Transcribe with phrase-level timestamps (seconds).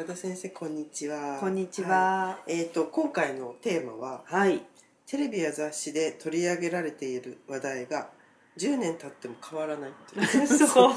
[0.00, 2.38] 宝田先生こんにちはこんにちは。
[2.48, 4.62] いえっ、と今回のテーマははい。
[5.06, 8.08] テレビや雑誌で取り上げられている話題が
[8.56, 10.94] 10年経っても変わらないっていうそう。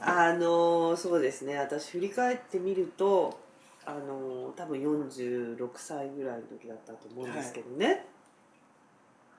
[0.00, 1.56] あのそうですね。
[1.56, 3.38] 私振り返ってみると、
[3.84, 8.06] あの多分46歳ぐらいの時だったと思うんですけどね。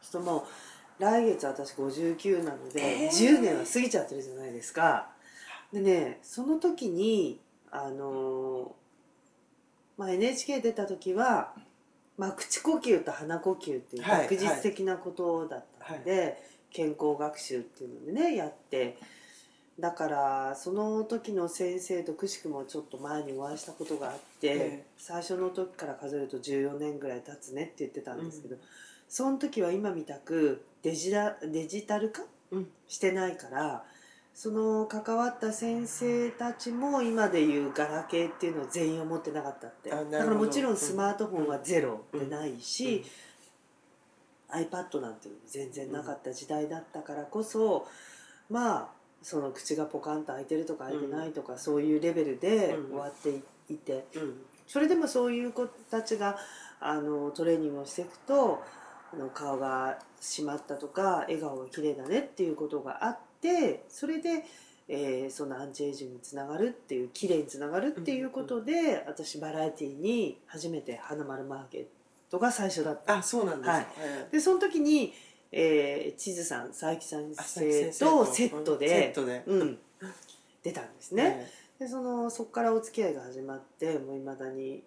[0.01, 0.47] 人も
[0.97, 5.09] 来月私59なので、えー10年は過ぎちゃってるじゃないですか。
[5.73, 7.41] でね、その時に
[7.83, 8.75] あの
[9.97, 11.53] まあ NHK 出た時は。
[12.17, 18.97] まあ、口呼吸と鼻呼吸っていうはい学術的なことだったので、健康学習っていうのでねやって。
[19.77, 24.85] だからその時の先生とくしくもちょっと前にお会いしたことがあって、ええ。
[24.97, 28.55] 最初の時から数えると14年ぐらい経つねって言ってたんですけど、
[29.09, 32.67] その時は今みたくデジタデジタル化うん。
[32.87, 33.83] してないから
[34.35, 39.89] その関わった先生たちも今でいうガラケーっていうのを全員を持ってなかったって。
[39.89, 43.05] だからもちろんスマートフォンはゼロでないし、
[44.53, 44.59] うん。
[44.59, 47.87] iPad なんていうのも全然なかった時代だったからこそ、
[48.49, 48.89] まあ
[49.21, 52.89] その口がポカンと開いてるとか開いてないとか、そういうレベルでうん。
[52.89, 54.41] 終わっていて、うん。
[54.67, 56.37] それでもそういう子たちが
[56.81, 58.61] あのトレーニングをしていくと
[59.13, 64.43] あの顔が締まったとか笑顔が綺麗だねっていうことがあってそれで、
[64.87, 71.85] えーそのアンチエイジングにつながるっていう綺麗につながるっていうことで、私バラエティーに初めて花丸マーケッ
[72.29, 73.17] トが最初だった。
[73.17, 73.85] あそうなんです、はい。
[74.31, 75.13] でその時に、
[75.51, 79.43] えー、地図さん佐伯先あ生先とセットで、セットで。
[79.47, 79.77] うん、
[80.63, 81.51] 出たんですね。
[81.79, 84.81] でそのそこからお付き合いが始まってもういまだに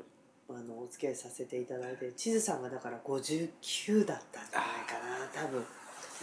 [0.49, 5.65] あのお付き合いさせていただいて地図さんがだから59だったんじゃないかな多分。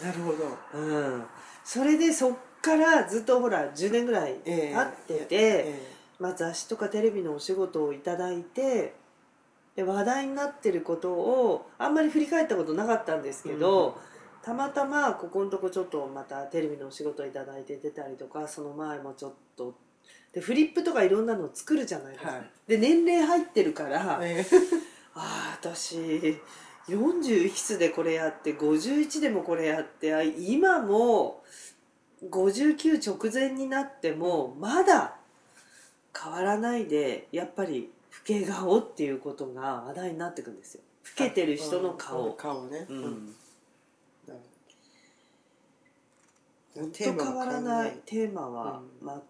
[0.03, 0.57] なるほど。
[0.73, 1.23] うん
[1.65, 4.75] それでそっからずっとほら10年ぐらいええ。
[5.07, 8.93] 経ってて、えまあ、雑誌とかテレビのお仕事をいただいて
[9.75, 13.99] で話題になってることをあんまり振り返ったことなかったんですけど、
[14.41, 19.75] たまたまここのとこちょっとまたテレビのお仕事をいただいて出たりとかその前もちょっと
[20.31, 22.51] でフリップとかいろんなのを作るじゃないですか、はい。
[22.67, 24.45] で年齢入ってるから、え
[25.13, 26.39] ああ私
[26.87, 31.41] 40いくつでこれやって51でもこれやってあ今も
[32.29, 35.15] 59直前になってもまだ
[36.17, 40.81] 変わらないでやっぱり老け顔っていうことが話題になってくんですよ。
[41.17, 43.01] 老けてる人のうん顔、顔ね、うん。
[44.27, 44.39] なる
[46.73, 48.81] ほほんどと変わらないテーマは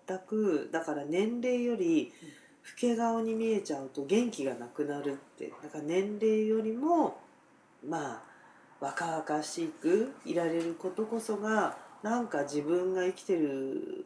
[0.07, 5.51] 全くだから年齢より老け顔に見えちゃうと元気がなくなるって。
[5.63, 7.17] だから年齢よりも
[7.83, 8.21] まあ
[8.79, 14.05] 若々しくいられることこそがなんか自分が生きてる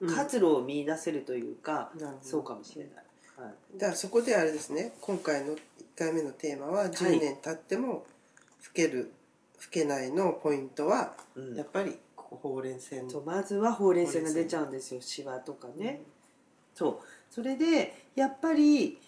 [0.00, 0.14] うん。
[0.14, 2.18] 活路を見出せるというか、なるほど。
[2.22, 2.94] そうかもしれない、
[3.36, 5.58] はい、だからそこであれですね今回の1
[5.96, 8.04] 回目のテーマは10年経っても老
[8.72, 9.12] ける
[9.60, 11.56] 老けないのポイントはうん。
[11.56, 16.02] やっぱりここほうれん線そうまずはほうれい線が出ちゃうんですよシワとかね、
[16.74, 17.06] そう。
[17.30, 19.00] それでやっぱり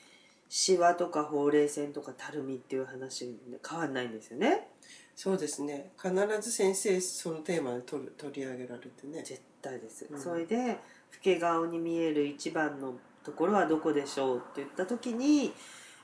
[0.50, 4.66] シワとかほうれい線とかたるみっていう話変わんないんですよね。
[5.14, 5.92] そうですね。
[5.96, 6.12] 必
[6.42, 9.22] ず先生そのテーマで取る取り上げられてね。
[9.22, 10.20] 絶対です、うん。
[10.20, 10.76] それで老
[11.22, 15.52] け顔に見える一番のところはどこでしょうって言った時に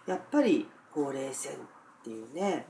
[0.07, 1.57] やっぱりほうれい線っ
[2.05, 2.67] ていうね、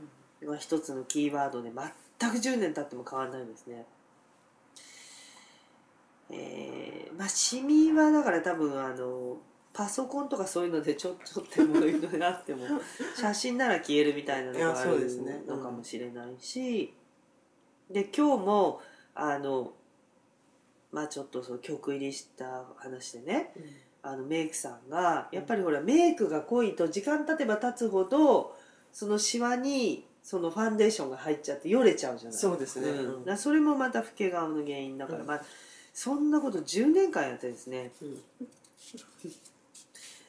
[0.46, 1.70] まあ、一つのキーワードで
[2.18, 3.84] 全く10年経っても変わらないんですね。
[6.30, 9.38] えーまあシミはだから多分あの
[9.76, 12.64] パソコンとかそういうのでちょちょってものがあっても
[13.14, 16.94] 写真なら消えるみたいなのがあるそうですねのかもしれないし、
[17.90, 18.80] で今日も
[19.14, 19.72] あの
[20.92, 23.52] まあちょっとその曲入りした話でね
[24.02, 28.56] あのメイクさんがやっぱりほらメイクが濃いと時間経てば経つほど
[28.94, 32.38] そのシワにそのファンデーションが入っちゃってよれちゃうじゃない。
[32.38, 32.88] そうですね。
[32.88, 33.36] うん。
[33.36, 35.26] それもまた老け顔の原因だから、うん。
[35.26, 35.42] まあ
[35.92, 37.92] そんなこと10年間やってですね。
[38.00, 38.18] うん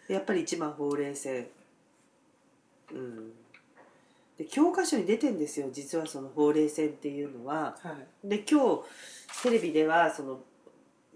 [0.08, 1.16] やっぱり一番ほうれい。
[1.16, 1.48] 線
[2.92, 3.32] うん。
[4.38, 7.76] で教科書に出てんですよ実はそのほうれい線っていうのは。
[7.82, 8.28] はい。
[8.28, 10.40] で今日テレビではその、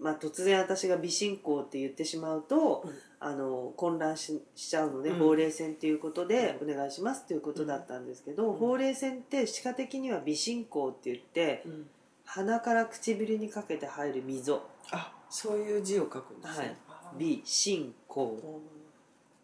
[0.00, 2.92] まあ、突然私が美進行って言ってしまうと、うん。
[3.24, 5.18] あの混乱ししちゃうので、うん。
[5.20, 8.58] ほうれい線っていうことでお願いしますっていうことだったんですけど、うん。
[8.58, 11.86] ほうれい線って歯科的には美進行って言ってうん。
[12.24, 14.60] 鼻から唇にかけて入る溝。
[14.90, 16.76] あそういう字を書くんですね。
[17.18, 18.81] 美進行うん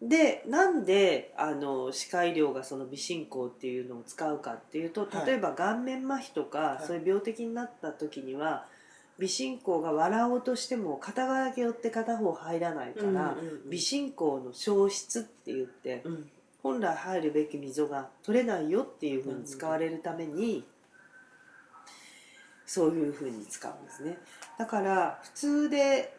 [0.00, 5.26] でなんであの歯科医療がその微進行っていうのを使うかっていうとはい。
[5.26, 6.86] 例えば顔面麻痺とか、い。
[6.86, 8.66] そういう病的になった時には
[9.18, 13.36] 微信孔が笑おうとしても片側だけ寄って片方入らないから、
[13.68, 16.30] 微信孔の消失って言ってうん。
[16.62, 20.64] 本来入るべき溝が取れないよっていうふうに使われるために
[22.66, 24.18] そういうふうに使うんですね。
[24.58, 26.14] だから普通で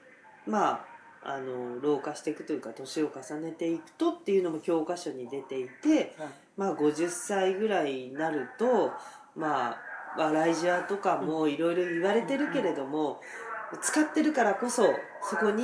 [0.48, 0.86] まあ
[1.24, 6.30] あの老化していくというか年を重ねていくとっていうのも教科書に出ていてはい。
[6.58, 8.92] まあ50歳ぐらいになると
[9.36, 9.78] まあ
[10.18, 13.22] 笑いじわとかもいろいろ言われてるけれども、
[13.82, 14.84] 使ってるからこそ
[15.22, 15.64] そこに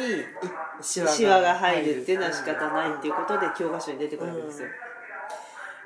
[0.81, 4.67] シシワが入るっていうのは仕方ないっていうことで教科書に出てくるわけですよ、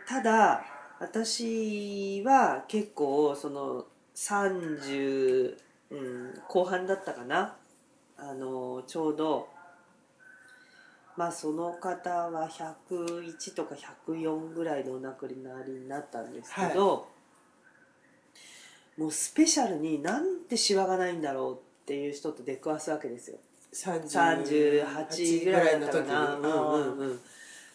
[0.07, 0.65] ただ
[0.99, 3.85] 私は結構その
[4.15, 5.55] 30、
[5.91, 7.55] うん、後半だったかな。
[8.17, 9.47] あのちょうど
[11.19, 13.75] まあその方は101とか
[14.07, 17.09] 104ぐらいでお亡くなりになったんですけど、
[18.97, 23.37] もうスペシャルになんでシワがないんだろうっていう人と出くわすわけですよ。
[23.73, 27.19] 38ぐらいだったかな、うんうんうん、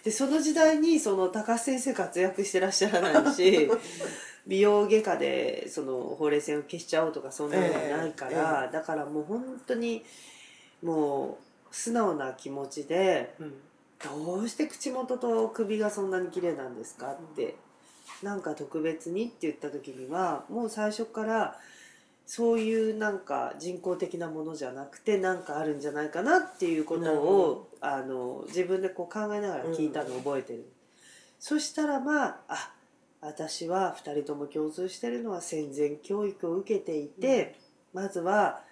[0.02, 3.70] でその時代にその高須先生活躍してらっしゃらないし
[4.48, 8.72] 美容外科でそのほうれい線を消しちゃおうとかそんなのがないから、え。
[8.72, 10.02] だからもう本当に
[10.82, 11.43] もう
[11.74, 13.54] 素直な気持ちでうん
[14.02, 17.56] どうして口元と首がそんなに綺麗なんですかって、
[18.22, 21.56] なんか特別にって言った時にはもう最初から
[22.26, 30.66] そういうなんか人工的なものじゃなくてなんかあるんじゃないかなっていうことなるほをあの自分でこう考えながら聞いたのを覚えてる、
[31.38, 32.72] そしたらまああ
[33.22, 37.54] 私は2人とも共通してるのは戦前教育を受けていて、
[37.94, 38.63] まずは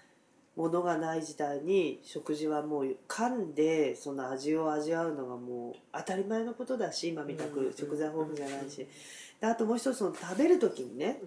[0.56, 8.86] 物がない時代に食事はもう噛んでその味を味わうのがもう当たり前のことだし今みたく食材豊富じゃないし、
[9.40, 11.20] であともう一つその食べる時にね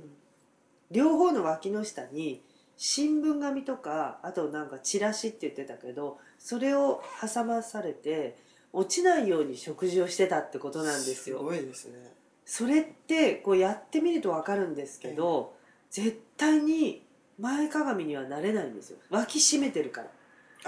[0.91, 2.41] 両方の脇の下に
[2.77, 8.37] 新聞紙とかあとなんかチラシって言ってたけどそれを挟まされて
[8.73, 11.39] 落ちないように食事をしてたってことなんですよ。
[11.39, 12.11] すごいですね。
[12.45, 15.55] それってこうやってみると分かるんですけど、
[15.89, 17.04] 絶対に
[17.39, 18.97] 前かがみにはなれないんですよ。
[19.09, 20.07] 脇締めてるから。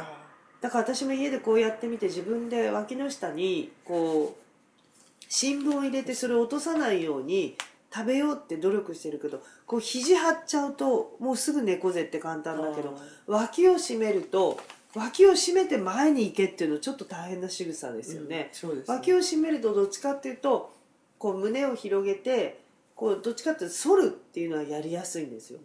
[0.03, 0.27] あ
[0.61, 7.55] だから私も家でこうやってみて自分で脇の下にこう新聞を入れてそれを落とさないように
[7.93, 12.97] 食べようって努力してるけどこう肘張っちゃうともうすぐ猫背って簡単だけど
[13.27, 14.59] 脇を締めると
[14.95, 18.95] 脇を締めて前に行けっていうのちょっと大変な仕草ですよね、そうですね。
[18.95, 20.73] 脇を締めるとどっちかっていうと
[21.19, 22.61] こう胸を広げて
[22.95, 25.59] こうどっちかっていうと反るっていうのはやりやすいんですよ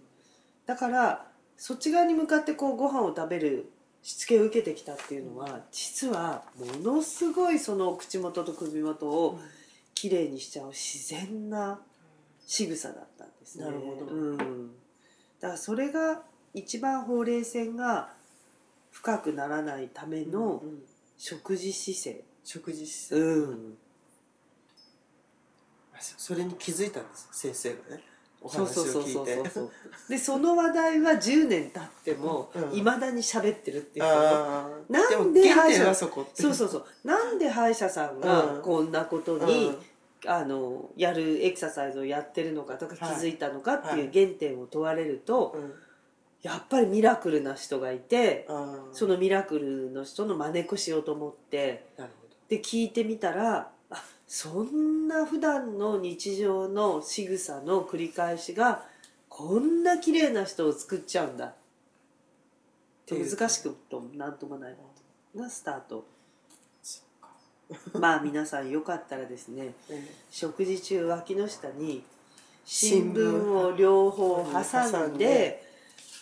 [0.72, 1.26] だから
[1.58, 3.70] そっち側に向かってこうご飯を食べる
[4.02, 6.44] しつけを受けてきたっていうのは実は
[6.82, 9.38] ものすごいその口元と首元を
[9.94, 11.78] きれいにしちゃう自然な
[12.46, 13.66] 仕草だったんですね。
[13.66, 14.06] なるほど。
[14.06, 16.22] うん、だからそれが
[16.54, 18.14] 一番ほうれい線が
[18.92, 20.78] 深くならないためのうん
[21.18, 22.24] 食事姿勢。
[22.44, 23.20] 食事姿勢。
[23.20, 23.78] うん。
[26.00, 28.11] そそれに気づいたんです先生がね
[28.44, 29.50] おそう話をそうそうそう聞いて
[30.08, 32.78] でその話題は10年経ってもうん。
[32.78, 36.84] いま、未だに喋ってるっていう人ああなんで歯医者そうそうそう。
[37.04, 38.62] なんで歯医者さんがうん。
[38.62, 39.76] こんなことに、
[40.26, 43.14] あのやるエクササイズをやってるのかとか気はい。
[43.16, 44.00] づいたのかってはい。
[44.00, 45.62] いう原点を問われると、うん。
[45.62, 45.74] うん
[46.42, 48.48] やっぱりミラクルな人がいて
[48.92, 51.86] そのミラクルの人の真似っこしようと思って
[52.48, 53.68] で聞いてみたらあ
[54.34, 58.82] そんな普段の日常の仕草の繰り返しが
[59.28, 61.52] こんな綺麗な人を作っちゃうんだ。
[63.04, 64.76] ていう難しくとなんともない
[65.34, 66.06] なスタート。
[68.00, 70.06] まあ皆さんよかったらですねうん。
[70.30, 72.02] 食事中脇の下に
[72.64, 75.62] 新聞を両方挟んで。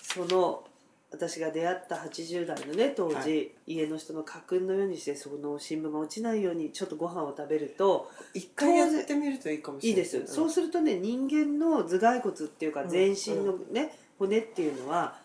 [0.02, 0.64] その
[1.12, 3.24] 私が出会った80代のね当時、は
[3.66, 10.00] 家の人の家訓のようにしてその新聞が落ちないようにちょっとご飯を食べると一回やってみるといいかもしいれない。
[10.02, 12.88] いですそうするとね人間の頭蓋骨っていうかうん。
[12.88, 15.16] 全身のね、骨っていうのは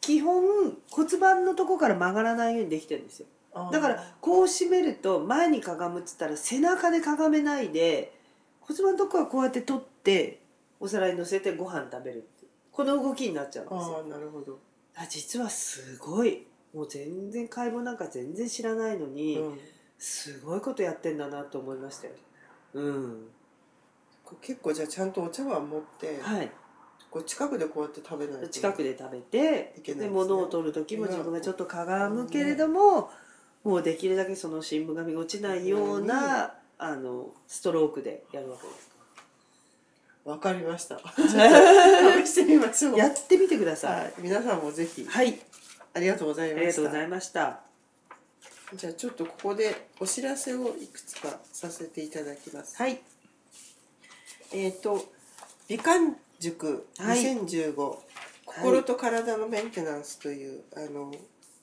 [0.00, 0.42] 基本
[0.90, 3.26] 骨盤のとこから曲がらないようにできてるんですよ。
[3.72, 8.12] だからこう締めると前にかがむっつったら背中でかがめないで
[8.60, 10.40] 骨盤のとこはこうやって取って
[10.78, 12.28] お皿に乗せてご飯食べる
[12.70, 14.04] この動きになっちゃうんですよ。
[14.08, 14.58] なるほど
[14.96, 16.46] あ実はすごい。
[16.74, 19.58] もう全然解剖なんか全然知らないのに、うん。
[19.98, 22.14] すごいことやってんだなと思いましたよ。
[22.74, 23.28] うん。
[24.24, 26.50] こう結構じゃあちゃんとお茶碗持ってはい。
[27.10, 33.10] こう近くでこうやって食べないと近くで食べていけないで物を取る時も自分がちょっとかがむけれども、
[33.64, 38.95] もうできるだけその新聞紙が落ちないような、あのストロークでやるわけです
[40.26, 40.98] わかりました。
[41.16, 42.98] 試してみましょう。
[42.98, 44.08] やってみてくださはい。
[44.18, 45.06] い、皆さんもぜひ。
[45.06, 45.40] はい、
[45.94, 46.60] ありがとうございあました。
[46.62, 47.60] りがとうございました。
[48.74, 52.76] じゃあちょっとここでお知らせをいくつかさせていただきます。
[52.76, 53.00] はい。
[54.52, 55.12] えっ、と
[55.68, 57.18] 美観塾はい。
[57.20, 57.96] 2015、
[58.46, 61.14] 心と体のメンテナンスというあの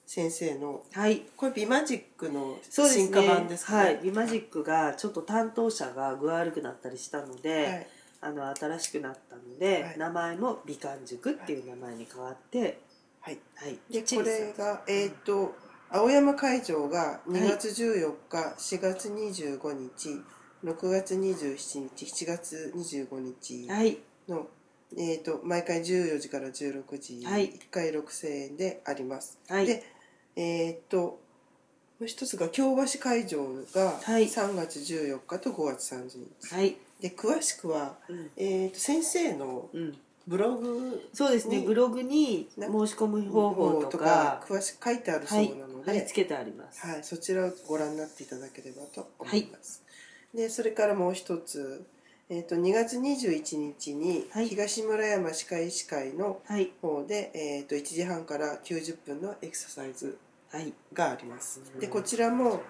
[0.08, 1.24] 先生のはい。
[1.36, 3.04] これ美マジックのそうですね。
[3.08, 3.84] 進化版ですかね。
[3.84, 7.88] はい、ビマジックがちょっと担当者が具合悪くなったりしたので、はい
[8.24, 9.98] あの新しくなったので、はい。
[9.98, 12.80] 名前も美観塾っていう名前に変わって、
[13.20, 13.40] はい。
[13.56, 15.56] はい、でこれがえっ、と
[15.90, 20.22] 青山会場が2月14日、4月25日
[20.64, 23.98] 6月27日7月25日はい。
[24.28, 24.48] の、
[24.98, 27.50] えー、と毎回14時から16時、はい。
[27.50, 29.40] 1回6000円であります。
[29.50, 29.66] はい。
[29.66, 29.84] で
[30.36, 31.20] えっ、と
[32.00, 34.24] もう一つが京橋会場がはい。
[34.26, 38.32] 3月14日と5月30日、はい、で詳しくは、うん。
[38.38, 39.98] えー、と先生のうん、
[40.28, 41.60] ブログそうですね。
[41.60, 49.84] にブログに申し込む方法とか詳しく書いてあるそうはいなので、貼り付けてあります、はい、そちらをご覧になっていただければと思います。
[50.34, 51.86] でそれからもう一つ、
[52.30, 54.48] えー、と2月21日にはい。
[54.48, 56.72] 東村山歯科医師会のはい。
[56.82, 60.18] 方で、えー、と1時半から90分のエクササイズ
[60.54, 61.62] はいがあります。
[61.80, 61.92] でうん。
[61.92, 62.62] こちらも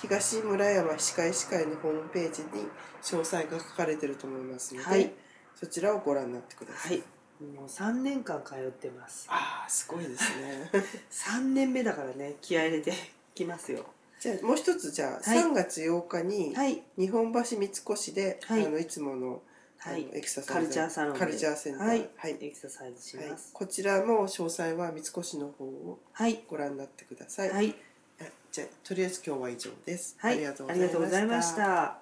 [0.00, 2.68] 東村山歯科医師会のホームページに
[3.02, 5.10] 詳細が書かれてると思いますので、はい。
[5.56, 6.88] そちらをご覧になってくださ。
[6.88, 6.98] はい。
[6.98, 7.02] い
[7.44, 9.26] もう3年間通ってます。
[9.28, 10.70] ああすごいですね。
[11.10, 12.92] 3年目だからね気合い入れて
[13.34, 13.86] きますよ。
[14.20, 15.42] じゃあもう一つじゃあ、はい。
[15.42, 16.80] 3月8日にはい。
[16.96, 18.66] 日本橋三越で、はい。
[18.66, 19.42] あのいつもの
[19.84, 20.06] はい。
[20.12, 20.68] エクササイズ。
[20.68, 21.86] カルチャーサロンでカルチャーセンター。
[21.86, 22.10] はい。
[22.16, 22.36] はい。
[22.40, 23.28] エクササイズしはい。
[23.28, 26.42] ますこちらも詳細は三越の方をはい。
[26.48, 27.74] ご覧になってください、はい。
[28.20, 32.01] あじゃあとりあえず今日は以上です、はい、ありがとうございました